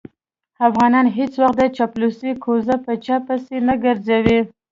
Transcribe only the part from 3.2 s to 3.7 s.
پسې